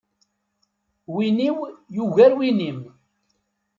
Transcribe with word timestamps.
Win-iw 1.13 1.57
yugar 1.95 2.31
win-im. 2.37 2.79